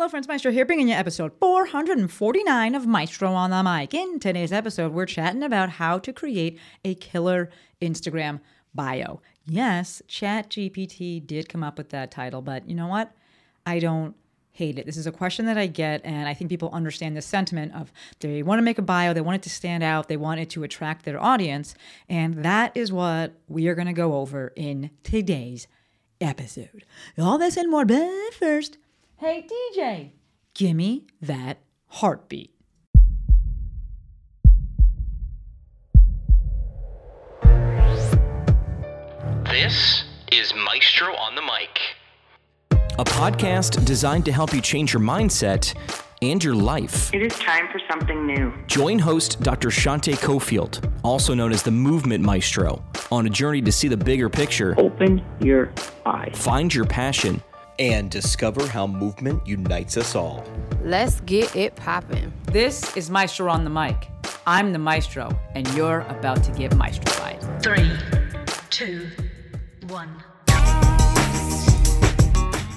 [0.00, 0.28] Hello, friends.
[0.28, 3.92] Maestro here, bringing you episode 449 of Maestro on the Mic.
[3.92, 7.50] In today's episode, we're chatting about how to create a killer
[7.82, 8.40] Instagram
[8.74, 9.20] bio.
[9.44, 13.12] Yes, ChatGPT did come up with that title, but you know what?
[13.66, 14.16] I don't
[14.52, 14.86] hate it.
[14.86, 17.92] This is a question that I get, and I think people understand the sentiment of
[18.20, 20.48] they want to make a bio, they want it to stand out, they want it
[20.50, 21.74] to attract their audience,
[22.08, 25.68] and that is what we are going to go over in today's
[26.22, 26.86] episode.
[27.18, 28.78] All this and more, but first,
[29.20, 30.12] hey DJ,
[30.54, 32.54] gimme that heartbeat.
[39.44, 42.78] This is Maestro on the Mic.
[42.98, 45.74] a podcast designed to help you change your mindset
[46.22, 47.12] and your life.
[47.14, 48.52] It is time for something new.
[48.66, 49.68] Join host Dr.
[49.68, 54.28] Shante Cofield, also known as the Movement Maestro, on a journey to see the bigger
[54.28, 55.72] picture, Open your
[56.06, 56.32] eyes.
[56.34, 57.42] find your passion,
[57.80, 60.44] and discover how movement unites us all.
[60.82, 62.30] Let's get it poppin'.
[62.52, 64.06] This is Maestro on the Mic.
[64.46, 67.62] I'm the Maestro, and you're about to get maestrofied.
[67.62, 67.90] Three,
[68.68, 69.08] two,
[69.88, 70.22] one.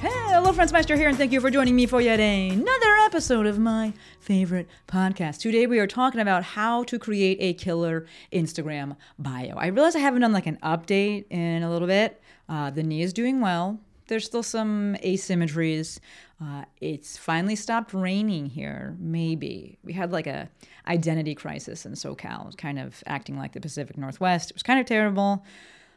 [0.02, 3.60] Hello, friends, Maestro here, and thank you for joining me for yet another episode of
[3.60, 5.40] my favorite podcast.
[5.40, 9.56] Today, we are talking about how to create a killer Instagram bio.
[9.58, 12.22] I realize I haven't done like an update in a little bit.
[12.48, 13.82] Uh, the knee is doing well.
[14.14, 16.00] There's still some asymmetries.
[16.40, 18.96] Uh, it's finally stopped raining here.
[19.00, 20.50] Maybe we had like a
[20.88, 22.56] identity crisis in SoCal.
[22.56, 24.52] Kind of acting like the Pacific Northwest.
[24.52, 25.44] It was kind of terrible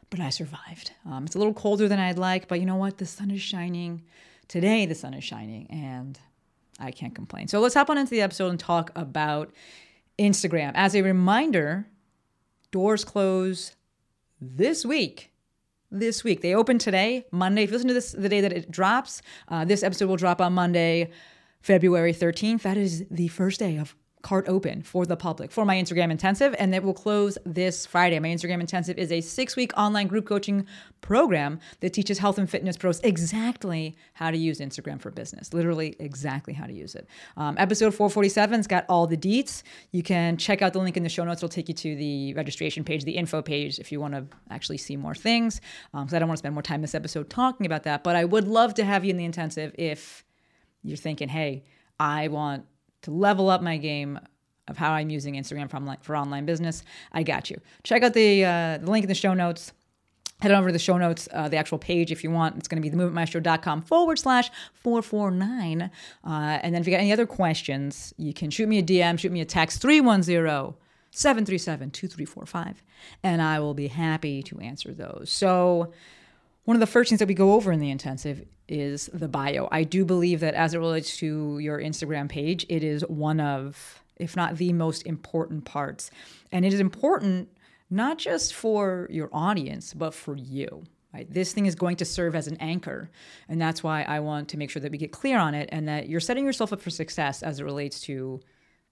[0.09, 0.91] but I survived.
[1.05, 2.97] Um, it's a little colder than I'd like, but you know what?
[2.97, 4.03] The sun is shining.
[4.47, 6.17] Today, the sun is shining, and
[6.79, 7.47] I can't complain.
[7.47, 9.51] So let's hop on into the episode and talk about
[10.17, 10.71] Instagram.
[10.75, 11.87] As a reminder,
[12.71, 13.75] doors close
[14.39, 15.31] this week.
[15.89, 16.41] This week.
[16.41, 17.63] They open today, Monday.
[17.63, 20.41] If you listen to this the day that it drops, uh, this episode will drop
[20.41, 21.11] on Monday,
[21.61, 22.63] February 13th.
[22.63, 26.55] That is the first day of cart open for the public for my Instagram intensive,
[26.57, 28.19] and it will close this Friday.
[28.19, 30.65] My Instagram intensive is a six week online group coaching
[31.01, 35.53] program that teaches health and fitness pros exactly how to use Instagram for business.
[35.53, 37.07] Literally, exactly how to use it.
[37.37, 39.63] Um, episode 447's got all the deets.
[39.91, 41.39] You can check out the link in the show notes.
[41.39, 44.77] It'll take you to the registration page, the info page, if you want to actually
[44.77, 45.61] see more things.
[45.93, 48.25] Because I don't want to spend more time this episode talking about that, but I
[48.25, 50.23] would love to have you in the intensive if
[50.83, 51.63] you're thinking, hey,
[51.99, 52.65] I want
[53.07, 54.19] to level up my game
[54.67, 57.59] of how I'm using Instagram for online, for online business, I got you.
[57.83, 59.71] Check out the, uh, the link in the show notes.
[60.41, 62.57] Head over to the show notes, uh, the actual page if you want.
[62.57, 65.81] It's going to be themovementmaestro.com forward slash 449.
[65.81, 65.89] Uh,
[66.61, 69.31] and then if you got any other questions, you can shoot me a DM, shoot
[69.31, 70.75] me a text 310
[71.11, 72.83] 737 2345,
[73.23, 75.31] and I will be happy to answer those.
[75.31, 75.93] So,
[76.65, 79.67] one of the first things that we go over in the intensive is the bio.
[79.71, 84.01] I do believe that as it relates to your Instagram page, it is one of,
[84.17, 86.11] if not the most important parts.
[86.51, 87.49] And it is important
[87.89, 90.83] not just for your audience, but for you.
[91.13, 91.31] Right?
[91.31, 93.09] This thing is going to serve as an anchor.
[93.47, 95.87] And that's why I want to make sure that we get clear on it and
[95.87, 98.41] that you're setting yourself up for success as it relates to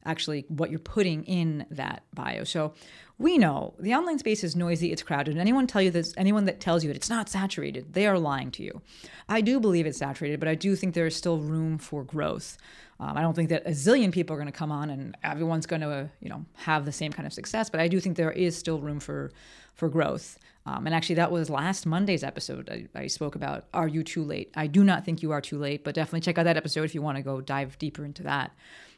[0.06, 2.44] actually what you're putting in that bio.
[2.44, 2.74] So
[3.18, 6.46] we know the online space is noisy, it's crowded, and anyone tell you this, anyone
[6.46, 8.82] that tells you that it's not saturated, they are lying to you.
[9.30, 12.58] I do believe it's saturated, but I do think there is still room for growth.
[13.00, 15.66] Um, I don't think that a zillion people are going to come on and everyone's
[15.66, 18.32] going to, you know, have the same kind of success, but I do think there
[18.32, 19.32] is still room for
[19.76, 20.38] for growth.
[20.66, 22.70] Um, and actually, that was last Monday's episode.
[22.70, 24.52] I, I spoke about Are You Too Late?
[24.56, 26.96] I do not think you are too late, but definitely check out that episode if
[26.96, 28.52] you want to go dive deeper into that.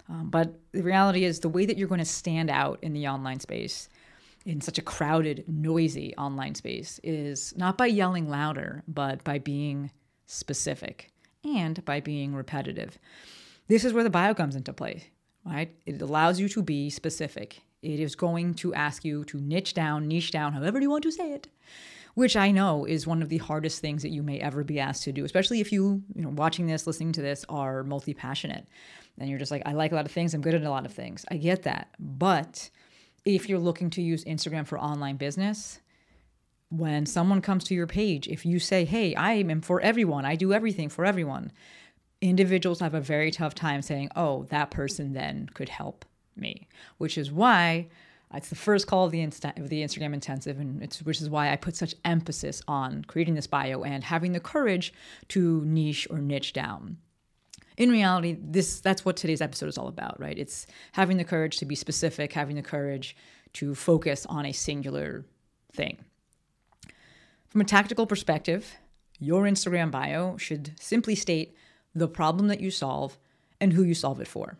[0.09, 3.07] Um, but the reality is, the way that you're going to stand out in the
[3.07, 3.89] online space,
[4.45, 9.91] in such a crowded, noisy online space, is not by yelling louder, but by being
[10.25, 11.11] specific
[11.43, 12.97] and by being repetitive.
[13.67, 15.11] This is where the bio comes into play,
[15.45, 15.75] right?
[15.85, 17.61] It allows you to be specific.
[17.81, 21.11] It is going to ask you to niche down, niche down, however you want to
[21.11, 21.47] say it,
[22.17, 25.03] which I know is one of the hardest things that you may ever be asked
[25.03, 28.67] to do, especially if you, you know, watching this, listening to this, are multi passionate.
[29.19, 30.87] And you're just like, I like a lot of things, I'm good at a lot
[30.87, 31.25] of things.
[31.29, 31.89] I get that.
[31.99, 32.71] But
[33.23, 35.79] if you're looking to use Instagram for online business,
[36.69, 40.35] when someone comes to your page, if you say, Hey, I am for everyone, I
[40.35, 41.51] do everything for everyone,
[42.19, 46.03] individuals have a very tough time saying, Oh, that person then could help
[46.35, 47.89] me, which is why
[48.33, 51.29] it's the first call of the, Insta- of the Instagram intensive, and it's which is
[51.29, 54.93] why I put such emphasis on creating this bio and having the courage
[55.29, 56.97] to niche or niche down.
[57.77, 60.37] In reality, this that's what today's episode is all about, right?
[60.37, 63.15] It's having the courage to be specific, having the courage
[63.53, 65.25] to focus on a singular
[65.71, 65.97] thing.
[67.47, 68.75] From a tactical perspective,
[69.19, 71.55] your Instagram bio should simply state
[71.95, 73.17] the problem that you solve
[73.61, 74.57] and who you solve it for.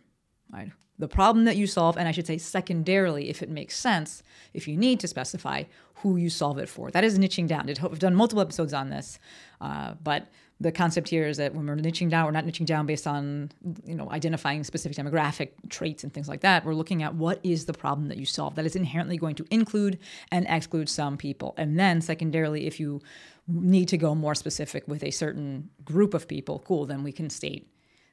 [0.52, 0.70] Right?
[0.98, 4.22] The problem that you solve, and I should say secondarily, if it makes sense,
[4.52, 5.64] if you need to specify
[5.96, 6.90] who you solve it for.
[6.90, 7.68] That is niching down.
[7.68, 9.18] I've done multiple episodes on this,
[9.60, 10.28] uh, but
[10.60, 13.50] the concept here is that when we're niching down, we're not niching down based on
[13.84, 16.64] you know identifying specific demographic traits and things like that.
[16.64, 19.46] We're looking at what is the problem that you solve that is inherently going to
[19.50, 19.98] include
[20.32, 21.54] and exclude some people.
[21.56, 23.00] And then secondarily, if you
[23.46, 27.30] need to go more specific with a certain group of people, cool, then we can
[27.30, 27.70] state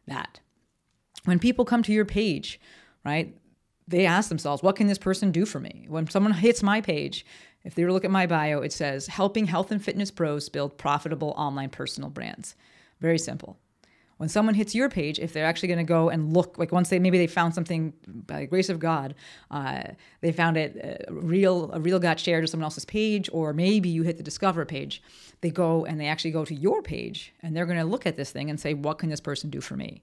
[0.07, 0.39] that.
[1.25, 2.59] When people come to your page,
[3.03, 3.35] right,
[3.87, 5.85] they ask themselves, what can this person do for me?
[5.87, 7.25] When someone hits my page,
[7.63, 11.33] if they look at my bio, it says helping health and fitness pros build profitable
[11.35, 12.55] online personal brands.
[12.99, 13.57] Very simple.
[14.17, 16.87] When someone hits your page, if they're actually going to go and look, like once
[16.87, 19.13] they maybe they found something by the grace of God,
[19.51, 19.83] uh,
[20.21, 23.89] they found it uh, real, a reel got shared to someone else's page, or maybe
[23.89, 25.03] you hit the discover page.
[25.41, 28.15] They go and they actually go to your page, and they're going to look at
[28.15, 30.01] this thing and say, "What can this person do for me?"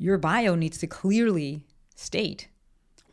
[0.00, 1.62] Your bio needs to clearly
[1.94, 2.48] state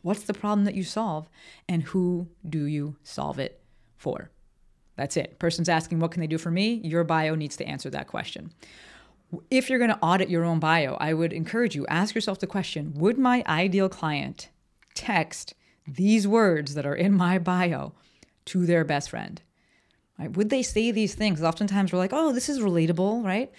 [0.00, 1.28] what's the problem that you solve
[1.68, 3.60] and who do you solve it
[3.98, 4.30] for.
[4.96, 5.38] That's it.
[5.38, 6.80] Person's asking, what can they do for me?
[6.82, 8.52] Your bio needs to answer that question.
[9.50, 12.46] If you're going to audit your own bio, I would encourage you ask yourself the
[12.46, 14.48] question, would my ideal client
[14.94, 15.52] text
[15.86, 17.92] these words that are in my bio
[18.46, 19.42] to their best friend?
[20.18, 20.34] Right?
[20.34, 21.42] Would they say these things?
[21.42, 23.52] Oftentimes we're like, "Oh, this is relatable," right?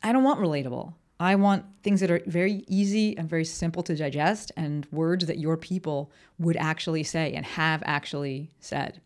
[0.00, 0.94] I don't want relatable.
[1.22, 5.38] I want things that are very easy and very simple to digest and words that
[5.38, 9.00] your people would actually say and have actually said.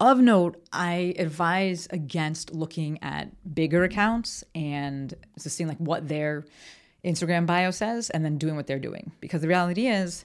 [0.00, 6.44] Of note, I advise against looking at bigger accounts and just seeing like what their
[7.04, 9.12] Instagram bio says and then doing what they're doing.
[9.20, 10.24] Because the reality is,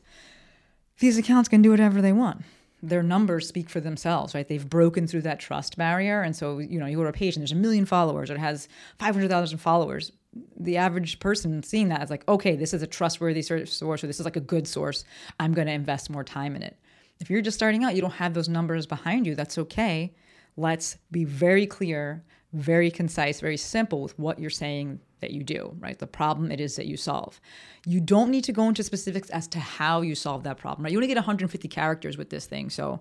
[0.99, 2.43] these accounts can do whatever they want.
[2.81, 4.47] Their numbers speak for themselves, right?
[4.47, 6.21] They've broken through that trust barrier.
[6.21, 8.35] And so, you know, you go to a page and there's a million followers or
[8.35, 8.67] it has
[8.97, 10.11] 500,000 followers.
[10.59, 14.19] The average person seeing that is like, okay, this is a trustworthy source or this
[14.19, 15.03] is like a good source.
[15.39, 16.77] I'm going to invest more time in it.
[17.19, 20.13] If you're just starting out, you don't have those numbers behind you, that's okay.
[20.57, 22.23] Let's be very clear,
[22.53, 25.97] very concise, very simple with what you're saying that you do, right?
[25.97, 27.39] The problem it is that you solve.
[27.85, 30.91] You don't need to go into specifics as to how you solve that problem, right?
[30.91, 32.99] You only get 150 characters with this thing, so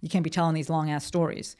[0.00, 1.56] you can't be telling these long ass stories.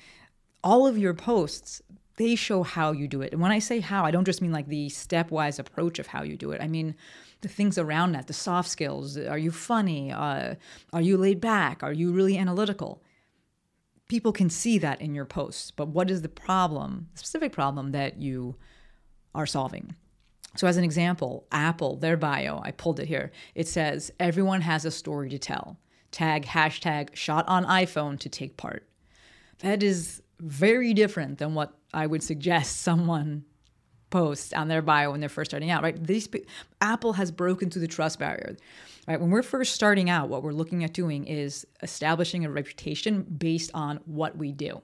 [0.62, 1.82] All of your posts,
[2.16, 3.32] they show how you do it.
[3.32, 6.22] And when I say how, I don't just mean like the stepwise approach of how
[6.22, 6.60] you do it.
[6.60, 6.94] I mean
[7.40, 9.18] the things around that, the soft skills.
[9.18, 10.12] Are you funny?
[10.12, 10.54] Uh,
[10.92, 11.82] are you laid back?
[11.82, 13.02] Are you really analytical?
[14.08, 17.92] People can see that in your posts, but what is the problem, the specific problem
[17.92, 18.56] that you
[19.34, 19.94] are solving?
[20.56, 23.32] So, as an example, Apple, their bio, I pulled it here.
[23.54, 25.78] It says, Everyone has a story to tell.
[26.12, 28.86] Tag hashtag shot on iPhone to take part.
[29.60, 33.44] That is very different than what I would suggest someone
[34.10, 36.00] post on their bio when they're first starting out, right?
[36.06, 36.28] These
[36.80, 38.56] Apple has broken through the trust barrier.
[39.08, 39.20] Right?
[39.20, 43.70] When we're first starting out, what we're looking at doing is establishing a reputation based
[43.74, 44.82] on what we do.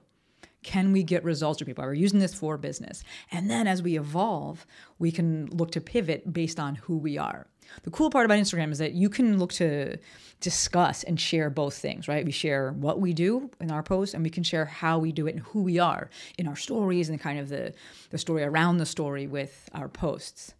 [0.63, 1.83] Can we get results for people?
[1.83, 3.03] We're using this for business.
[3.31, 4.67] And then as we evolve,
[4.99, 7.47] we can look to pivot based on who we are.
[7.83, 9.97] The cool part about Instagram is that you can look to
[10.39, 12.25] discuss and share both things, right?
[12.25, 15.27] We share what we do in our posts and we can share how we do
[15.27, 17.73] it and who we are in our stories and kind of the,
[18.09, 20.53] the story around the story with our posts.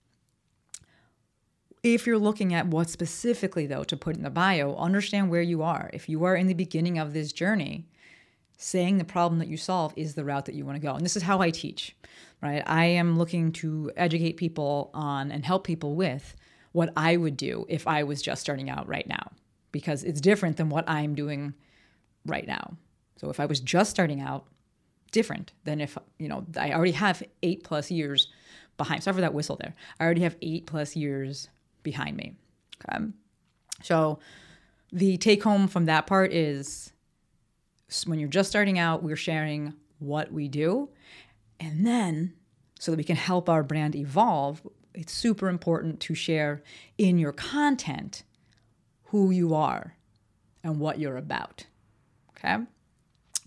[1.84, 5.64] If you're looking at what specifically, though, to put in the bio, understand where you
[5.64, 5.90] are.
[5.94, 7.88] If you are in the beginning of this journey,
[8.56, 10.94] saying the problem that you solve is the route that you want to go.
[10.94, 11.96] And this is how I teach,
[12.44, 12.62] right?
[12.68, 16.36] I am looking to educate people on and help people with
[16.72, 19.32] what I would do if I was just starting out right now,
[19.72, 21.54] because it's different than what I'm doing
[22.26, 22.78] right now.
[23.18, 24.46] So if I was just starting out,
[25.12, 28.30] different than if, you know, I already have eight plus years
[28.78, 29.04] behind.
[29.04, 29.76] Sorry for that whistle there.
[30.00, 31.50] I already have eight plus years
[31.84, 32.34] behind me.
[32.90, 33.06] Okay.
[33.84, 34.20] So
[34.92, 36.94] the take home from that part is
[38.06, 40.90] when you're just starting out, we're sharing what we do.
[41.60, 42.34] And then
[42.80, 46.64] so that we can help our brand evolve, it's super important to share
[46.98, 48.24] in your content
[49.06, 49.96] who you are
[50.64, 51.66] and what you're about.
[52.38, 52.58] Okay?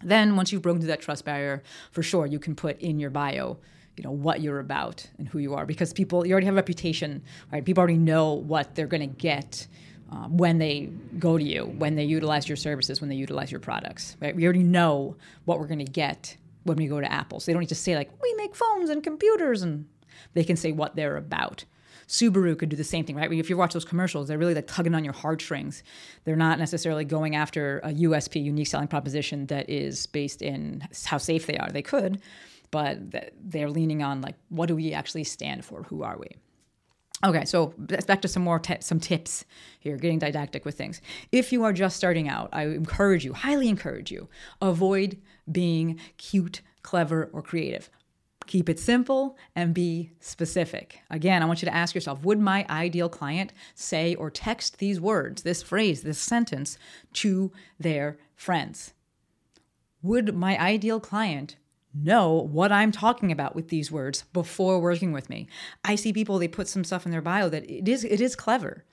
[0.02, 3.10] Then once you've broken through that trust barrier, for sure you can put in your
[3.10, 3.58] bio,
[3.96, 6.56] you know, what you're about and who you are because people you already have a
[6.56, 7.22] reputation,
[7.52, 7.64] right?
[7.64, 9.66] People already know what they're going to get
[10.10, 13.60] um, when they go to you, when they utilize your services, when they utilize your
[13.60, 14.34] products, right?
[14.34, 17.40] We already know what we're going to get when we go to Apple.
[17.40, 19.86] So they don't need to say like, we make phones and computers and
[20.34, 21.64] they can say what they're about.
[22.06, 23.32] Subaru could do the same thing, right?
[23.32, 25.82] If you watch those commercials, they're really like tugging on your heartstrings.
[26.24, 31.18] They're not necessarily going after a USP, unique selling proposition, that is based in how
[31.18, 31.70] safe they are.
[31.70, 32.20] They could,
[32.70, 32.98] but
[33.40, 35.84] they're leaning on like, what do we actually stand for?
[35.84, 36.28] Who are we?
[37.24, 39.46] Okay, so back to some more t- some tips
[39.80, 41.00] here, getting didactic with things.
[41.32, 44.28] If you are just starting out, I encourage you, highly encourage you,
[44.60, 45.18] avoid
[45.50, 47.88] being cute, clever, or creative.
[48.46, 51.00] Keep it simple and be specific.
[51.10, 55.00] Again, I want you to ask yourself Would my ideal client say or text these
[55.00, 56.78] words, this phrase, this sentence
[57.14, 58.92] to their friends?
[60.02, 61.56] Would my ideal client
[61.94, 65.48] know what I'm talking about with these words before working with me?
[65.84, 68.36] I see people, they put some stuff in their bio that it is, it is
[68.36, 68.84] clever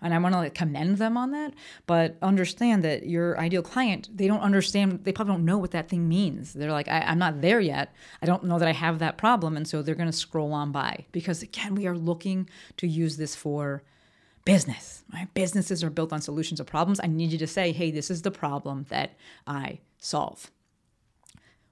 [0.00, 1.54] and I want to like commend them on that,
[1.86, 5.88] but understand that your ideal client, they don't understand, they probably don't know what that
[5.88, 6.52] thing means.
[6.52, 7.92] They're like, I, am not there yet.
[8.22, 9.56] I don't know that I have that problem.
[9.56, 13.16] And so they're going to scroll on by because, again, we are looking to use
[13.16, 13.82] this for
[14.44, 15.32] business, right?
[15.34, 17.00] Businesses are built on solutions of problems.
[17.02, 20.50] I need you to say, hey, this is the problem that I solve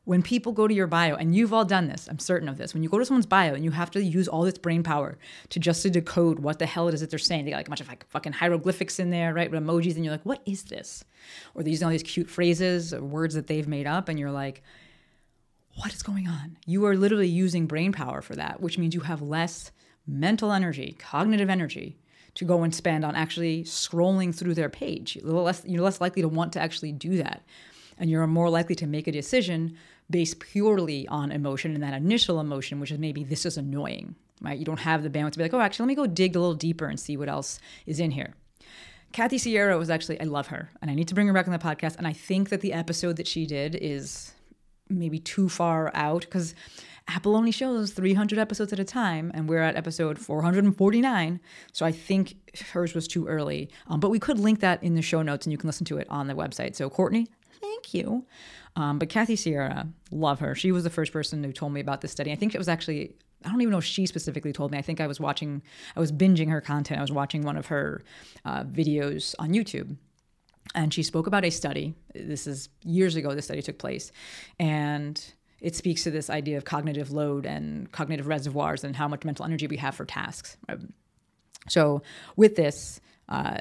[0.07, 2.73] when people go to your bio, and you've all done this, I'm certain of this,
[2.73, 5.19] when you go to someone's bio and you have to use all this brain power
[5.49, 7.67] to just to decode what the hell it is that they're saying, they got like
[7.67, 10.43] a bunch of like fucking hieroglyphics in there, right, with emojis, and you're like, what
[10.47, 11.05] is this?
[11.55, 14.31] Or they're using all these cute phrases or words that they've made up, and you're
[14.31, 14.63] like,
[15.75, 16.57] what is going on?
[16.67, 19.73] You are literally using brain power for that, which means you have less
[20.07, 21.99] mental energy, cognitive energy
[22.35, 25.19] to go and spend on actually scrolling through their page.
[25.21, 27.43] Little less, you're less likely to want to actually do that.
[27.99, 29.77] And you're more likely to make a decision
[30.11, 34.59] based purely on emotion and that initial emotion, which is maybe this is annoying, right?
[34.59, 36.39] You don't have the bandwidth to be like, oh, actually, let me go dig a
[36.39, 38.35] little deeper and see what else is in here.
[39.13, 41.53] Kathy Sierra was actually, I love her, and I need to bring her back on
[41.53, 41.97] the podcast.
[41.97, 44.33] And I think that the episode that she did is
[44.89, 46.55] maybe too far out because
[47.09, 51.41] Apple only shows 300 episodes at a time, and we're at episode 449.
[51.73, 52.35] So I think
[52.73, 53.71] hers was too early.
[53.87, 55.99] Um, but we could link that in the show notes, and you can listen to
[55.99, 56.75] it on the website.
[56.75, 57.29] So, Courtney,
[57.95, 58.27] you.
[58.77, 60.55] Um, but Kathy Sierra, love her.
[60.55, 62.33] She was the first person who told me about this study.
[62.33, 63.15] I think it was actually,
[63.45, 64.79] I don't even know if she specifically told me.
[64.79, 65.63] I think I was watching,
[65.97, 66.99] I was binging her content.
[66.99, 68.05] I was watching one of her
[68.45, 69.97] uh, videos on YouTube.
[70.75, 71.95] And she spoke about a study.
[72.15, 74.13] This is years ago, the study took place.
[74.59, 75.23] And
[75.61, 79.45] it speaks to this idea of cognitive load and cognitive reservoirs and how much mental
[79.45, 80.57] energy we have for tasks.
[81.69, 82.03] So,
[82.37, 83.59] with this uh,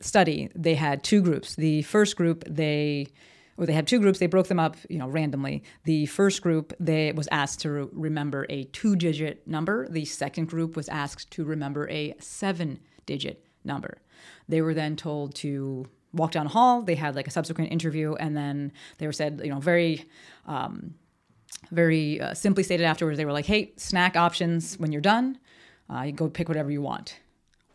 [0.00, 1.54] study, they had two groups.
[1.54, 3.08] The first group, they
[3.58, 4.20] or they had two groups.
[4.20, 5.64] They broke them up, you know, randomly.
[5.84, 9.88] The first group they was asked to re- remember a two-digit number.
[9.88, 13.98] The second group was asked to remember a seven-digit number.
[14.48, 16.82] They were then told to walk down a hall.
[16.82, 20.06] They had like a subsequent interview, and then they were said, you know, very.
[20.46, 20.94] Um,
[21.70, 25.38] very uh, simply stated afterwards, they were like, "Hey, snack options when you're done.
[25.92, 27.18] Uh, you go pick whatever you want."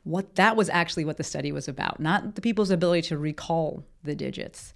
[0.04, 3.84] What that was actually what the study was about, not the people's ability to recall
[4.04, 4.74] the digits.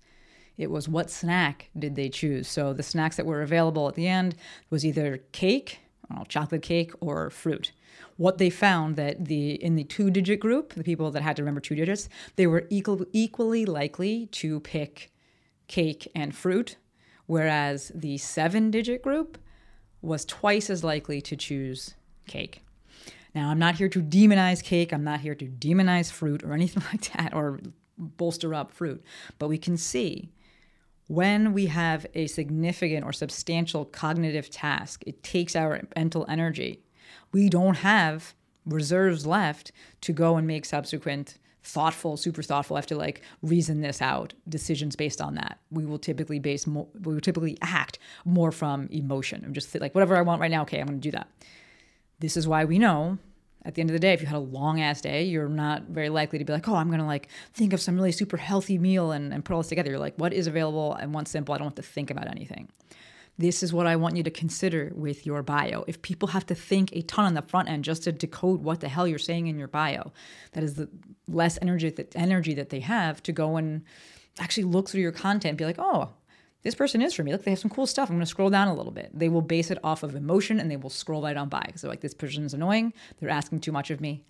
[0.58, 2.48] It was what snack did they choose?
[2.48, 4.36] So the snacks that were available at the end
[4.70, 7.72] was either cake, know, chocolate cake, or fruit.
[8.18, 11.62] What they found that the in the two-digit group, the people that had to remember
[11.62, 15.12] two digits, they were equal, equally likely to pick
[15.68, 16.78] cake and fruit,
[17.26, 19.38] whereas the seven-digit group
[20.02, 21.96] was twice as likely to choose
[22.28, 22.62] cake.
[23.36, 24.92] Now, I'm not here to demonize cake.
[24.92, 27.60] I'm not here to demonize fruit or anything like that or
[27.98, 29.04] bolster up fruit.
[29.38, 30.32] But we can see
[31.08, 36.84] when we have a significant or substantial cognitive task, it takes our mental energy.
[37.32, 38.34] We don't have
[38.66, 39.72] reserves left
[40.02, 42.78] to go and make subsequent thoughtful, super thoughtful.
[42.78, 45.60] I have to like reason this out, decisions based on that.
[45.70, 49.44] We will typically base more, we will typically act more from emotion.
[49.46, 50.62] I'm just like whatever I want right now.
[50.64, 51.30] Okay, I'm going to do that.
[52.20, 53.18] This is why we know
[53.68, 55.84] at the end of the day, if you had a long ass day, you're not
[55.90, 58.78] very likely to be like, oh, I'm gonna like think of some really super healthy
[58.78, 59.90] meal and, and put all this together.
[59.92, 60.98] You're like, what is available?
[60.98, 61.54] I want simple.
[61.54, 62.70] I don't want to think about anything.
[63.38, 65.84] This is what I want you to consider with your bio.
[65.86, 68.80] If people have to think a ton on the front end just to decode what
[68.80, 70.14] the hell you're saying in your bio,
[70.54, 70.90] that is the
[71.28, 73.84] less energy that energy that they have to go and
[74.40, 76.10] actually look through your content and be like, oh,
[76.64, 77.32] this person is for me.
[77.32, 78.10] Look, they have some cool stuff.
[78.10, 79.12] I'm going to scroll down a little bit.
[79.14, 81.82] They will base it off of emotion and they will scroll right on by because
[81.82, 82.94] they're like, this person is annoying.
[83.20, 84.24] They're asking too much of me.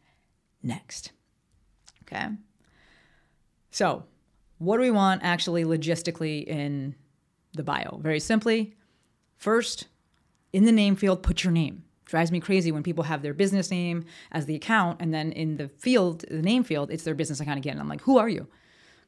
[0.61, 1.11] Next.
[2.03, 2.27] Okay.
[3.71, 4.05] So,
[4.59, 6.95] what do we want actually logistically in
[7.53, 7.99] the bio?
[8.01, 8.75] Very simply,
[9.35, 9.87] first,
[10.51, 11.83] in the name field, put your name.
[12.05, 15.57] Drives me crazy when people have their business name as the account, and then in
[15.57, 17.79] the field, the name field, it's their business account again.
[17.79, 18.47] I'm like, who are you?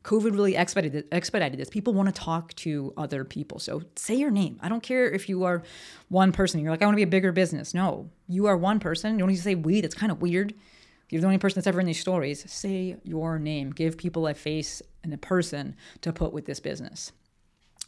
[0.04, 1.70] COVID really expedited expedited this.
[1.70, 3.60] People want to talk to other people.
[3.60, 4.58] So say your name.
[4.62, 5.62] I don't care if you are
[6.08, 6.62] one person.
[6.62, 7.74] You're like, I want to be a bigger business.
[7.74, 9.14] No, you are one person.
[9.14, 9.82] You don't need to say we.
[9.82, 10.54] That's kind of weird.
[11.10, 12.50] You're the only person that's ever in these stories.
[12.50, 13.72] Say your name.
[13.72, 17.12] Give people a face and a person to put with this business.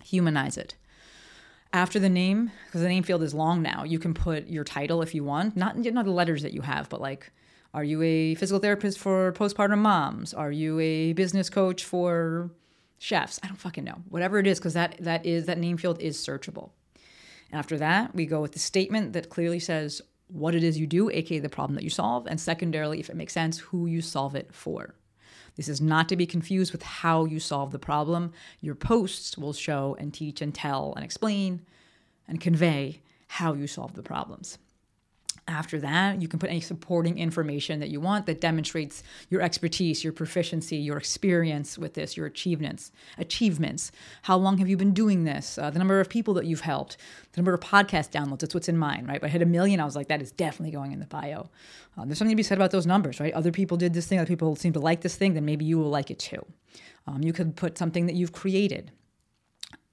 [0.04, 0.76] Humanize it.
[1.74, 5.02] After the name, because the name field is long now, you can put your title
[5.02, 7.32] if you want, not not the letters that you have, but like,
[7.74, 10.34] are you a physical therapist for postpartum moms?
[10.34, 12.52] Are you a business coach for
[13.00, 13.40] chefs?
[13.44, 14.02] I don't fucking know.
[14.10, 16.72] Whatever it is, because that that is that name field is searchable.
[17.52, 20.88] And After that, we go with the statement that clearly says what it is you
[20.88, 24.02] do, aka the problem that you solve, and secondarily, if it makes sense, who you
[24.02, 24.96] solve it for.
[25.56, 28.32] This is not to be confused with how you solve the problem.
[28.62, 31.62] Your posts will show and teach and tell and explain
[32.28, 34.58] and convey how you solve the problems.
[35.48, 40.04] After that, you can put any supporting information that you want that demonstrates your expertise,
[40.04, 42.92] your proficiency, your experience with this, your achievements.
[43.18, 43.92] Achievements.
[44.22, 45.58] How long have you been doing this?
[45.58, 46.98] Uh, the number of people that you've helped,
[47.34, 48.40] the number of podcast downloads.
[48.40, 49.20] That's what's in mine, right?
[49.20, 49.80] But I hit a million.
[49.80, 51.50] I was like, that is definitely going in the bio.
[51.98, 53.34] Uh, there's something to be said about those numbers, right?
[53.34, 54.20] Other people did this thing.
[54.20, 55.34] Other people seem to like this thing.
[55.34, 56.46] Then maybe you will like it too.
[57.08, 58.92] Um, you could put something that you've created.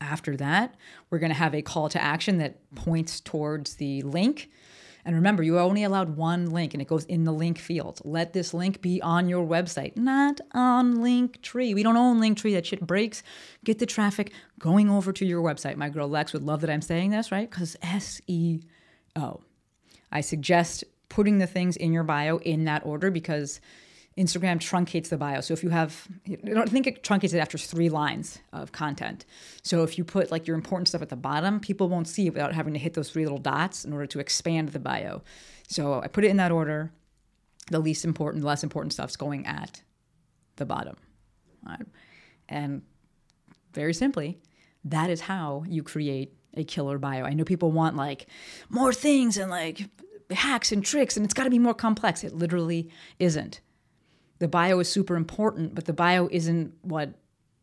[0.01, 0.77] After that,
[1.11, 4.51] we're going to have a call to action that points towards the link
[5.05, 8.01] and remember, you are only allowed one link and it goes in the link field.
[8.05, 11.75] Let this link be on your website, not on Linktree.
[11.75, 12.55] We don't own Linktree.
[12.55, 13.23] That shit breaks.
[13.65, 15.77] Get the traffic going over to your website.
[15.77, 17.49] My girl Lex would love that I'm saying this, right?
[17.49, 19.41] Because SEO.
[20.11, 23.61] I suggest putting the things in your bio in that order because
[24.19, 25.41] Instagram truncates the bio.
[25.41, 29.25] So if you have, I don't think it truncates it after three lines of content.
[29.63, 32.35] So if you put like your important stuff at the bottom, people won't see it
[32.35, 35.23] without having to hit those three little dots in order to expand the bio.
[35.69, 36.93] So I put it in that order.
[37.71, 39.83] The least important, the less important stuff's going at
[40.57, 40.97] the bottom.
[41.65, 41.87] Right?
[42.49, 42.83] And
[43.75, 44.39] very simply,
[44.85, 47.25] that is how you create a killer bio.
[47.25, 48.27] I know people want like
[48.69, 49.89] more things and like
[50.31, 52.25] hacks and tricks, and it's got to be more complex.
[52.25, 53.61] It literally isn't
[54.39, 57.15] the bio is super important, but the bio isn't what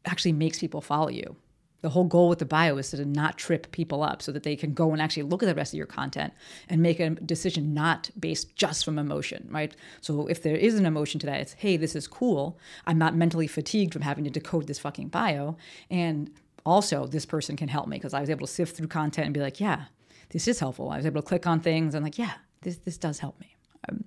[0.06, 1.36] actually makes people follow you.
[1.82, 4.56] The whole goal with the bio is to not trip people up so that they
[4.56, 6.34] can go and actually look at the rest of your content
[6.68, 9.76] and make a decision not based just from emotion, right?
[10.02, 12.58] So if there is an emotion to that, it's, hey, this is cool.
[12.88, 15.58] I'm not mentally fatigued from having to decode this fucking bio.
[15.92, 16.32] And
[16.66, 19.34] also, this person can help me because I was able to sift through content and
[19.34, 19.84] be like, yeah,
[20.30, 20.90] this is helpful.
[20.90, 23.56] I was able to click on things and like, yeah, this, this does help me.
[23.88, 24.06] Um,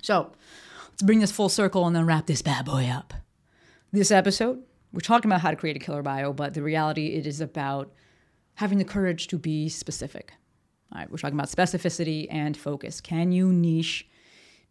[0.00, 0.30] so,
[1.02, 3.14] Bring this full circle and then wrap this bad boy up.
[3.90, 7.26] This episode, we're talking about how to create a killer bio, but the reality it
[7.26, 7.92] is about
[8.54, 10.34] having the courage to be specific.
[10.92, 13.00] All right, we're talking about specificity and focus.
[13.00, 14.08] Can you niche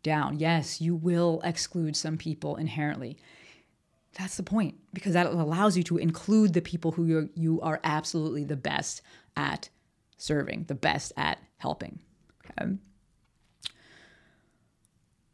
[0.04, 0.38] down?
[0.38, 3.18] Yes, you will exclude some people inherently.
[4.18, 7.80] That's the point because that allows you to include the people who you're, you are
[7.84, 9.02] absolutely the best
[9.36, 9.70] at
[10.18, 12.00] serving, the best at helping.
[12.46, 12.78] Okay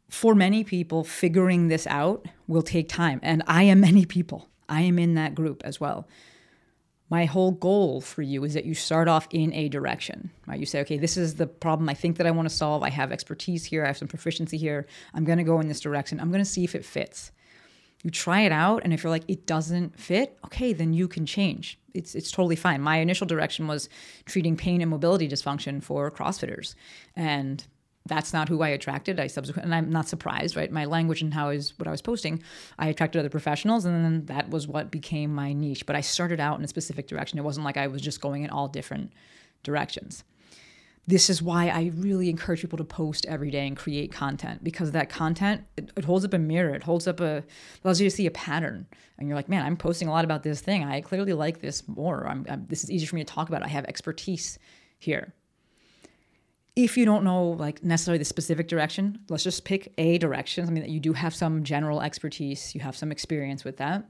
[0.08, 3.20] for many people, figuring this out will take time.
[3.22, 4.48] And I am many people.
[4.68, 6.08] I am in that group as well.
[7.08, 10.30] My whole goal for you is that you start off in a direction.
[10.46, 10.58] Right?
[10.58, 12.82] You say, okay, this is the problem I think that I want to solve.
[12.82, 13.84] I have expertise here.
[13.84, 14.86] I have some proficiency here.
[15.14, 16.18] I'm going to go in this direction.
[16.18, 17.30] I'm going to see if it fits.
[18.02, 21.26] You try it out, and if you're like it doesn't fit, okay, then you can
[21.26, 21.78] change.
[21.94, 22.80] It's it's totally fine.
[22.80, 23.88] My initial direction was
[24.26, 26.74] treating pain and mobility dysfunction for CrossFitters,
[27.16, 27.66] and
[28.06, 29.20] that's not who I attracted.
[29.20, 30.70] I subsequently, and I'm not surprised, right?
[30.70, 32.42] My language and how is what I was posting,
[32.78, 35.86] I attracted other professionals, and then that was what became my niche.
[35.86, 37.38] But I started out in a specific direction.
[37.38, 39.12] It wasn't like I was just going in all different
[39.62, 40.24] directions.
[41.08, 44.90] This is why I really encourage people to post every day and create content because
[44.90, 46.74] that content it, it holds up a mirror.
[46.74, 47.44] It holds up a
[47.84, 48.86] allows you to see a pattern,
[49.18, 50.84] and you're like, man, I'm posting a lot about this thing.
[50.84, 52.26] I clearly like this more.
[52.26, 53.62] I'm, I'm, this is easier for me to talk about.
[53.62, 54.58] I have expertise
[54.98, 55.32] here
[56.76, 60.68] if you don't know like necessarily the specific direction, let's just pick a direction.
[60.68, 64.06] I mean that you do have some general expertise, you have some experience with that.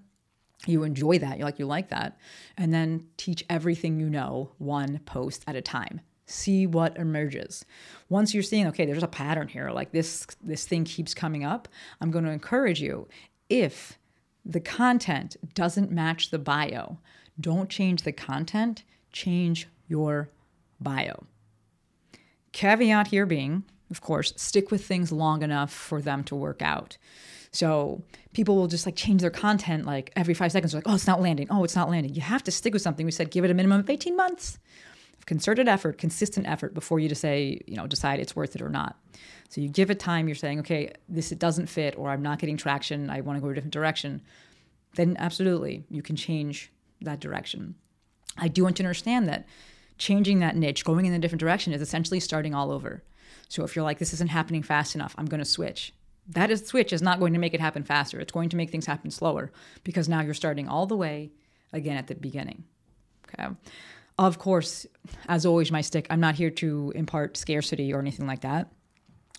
[0.66, 2.18] You enjoy that, you like you like that,
[2.56, 6.00] and then teach everything you know one post at a time.
[6.24, 7.64] See what emerges.
[8.08, 11.68] Once you're seeing, okay, there's a pattern here, like this this thing keeps coming up,
[12.00, 13.06] I'm going to encourage you
[13.48, 13.98] if
[14.44, 16.98] the content doesn't match the bio,
[17.40, 20.30] don't change the content, change your
[20.80, 21.26] bio.
[22.56, 26.96] Caveat here being, of course, stick with things long enough for them to work out.
[27.52, 30.72] So people will just like change their content like every five seconds.
[30.72, 31.48] They're like, oh, it's not landing.
[31.50, 32.14] Oh, it's not landing.
[32.14, 33.04] You have to stick with something.
[33.04, 34.58] We said give it a minimum of 18 months
[35.18, 38.62] of concerted effort, consistent effort before you to say, you know, decide it's worth it
[38.62, 38.96] or not.
[39.50, 40.26] So you give it time.
[40.26, 43.10] You're saying, okay, this it doesn't fit, or I'm not getting traction.
[43.10, 44.22] I want to go a different direction.
[44.94, 47.74] Then absolutely, you can change that direction.
[48.38, 49.46] I do want to understand that
[49.98, 53.02] changing that niche, going in a different direction is essentially starting all over.
[53.48, 55.92] So if you're like, this isn't happening fast enough, I'm going to switch.
[56.28, 58.18] That is, switch is not going to make it happen faster.
[58.18, 59.52] It's going to make things happen slower
[59.84, 61.30] because now you're starting all the way
[61.72, 62.64] again at the beginning.
[63.28, 63.48] Okay.
[64.18, 64.86] Of course,
[65.28, 68.72] as always, my stick, I'm not here to impart scarcity or anything like that.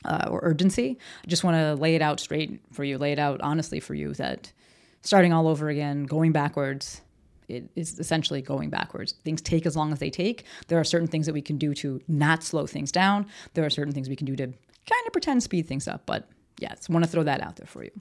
[0.05, 0.99] Uh, or urgency.
[1.23, 3.95] I just want to lay it out straight for you, lay it out honestly for
[3.95, 4.53] you that
[5.01, 7.01] starting all over again, going backwards,
[7.47, 9.13] it is essentially going backwards.
[9.23, 10.43] Things take as long as they take.
[10.67, 13.27] There are certain things that we can do to not slow things down.
[13.53, 16.05] There are certain things we can do to kind of pretend speed things up.
[16.05, 16.29] But
[16.59, 17.91] yes, want to throw that out there for you.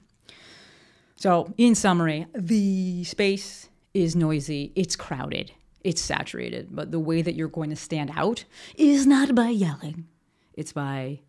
[1.15, 5.51] So, in summary, the space is noisy, it's crowded,
[5.83, 8.43] it's saturated, but the way that you're going to stand out
[8.75, 10.07] is not by yelling,
[10.53, 11.21] it's by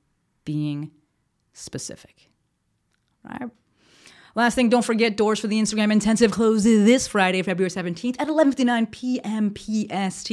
[0.44, 0.90] being
[1.54, 2.30] specific.
[3.24, 3.48] Right?
[4.38, 8.28] Last thing, don't forget doors for the Instagram intensive close this Friday, February 17th at
[8.28, 9.52] 11:59 p.m.
[9.52, 10.30] PST.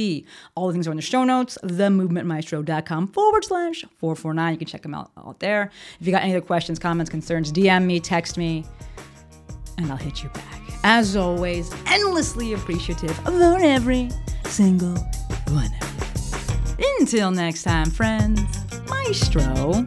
[0.54, 4.52] All the things are in the show notes, themovementmaestro.com forward slash 449.
[4.52, 5.72] You can check them out, out there.
[5.98, 8.64] If you got any other questions, comments, concerns, DM me, text me,
[9.76, 10.60] and I'll hit you back.
[10.84, 14.10] As always, endlessly appreciative for every
[14.44, 14.94] single
[15.48, 16.86] one of you.
[17.00, 18.40] Until next time, friends,
[18.88, 19.84] Maestro